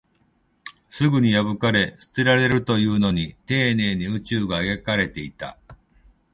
[0.89, 5.59] すぐに破かれ、捨てられるというのに、丁寧に宇宙が描かれていた